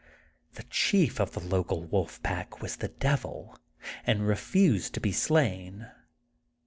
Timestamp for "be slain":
4.99-5.91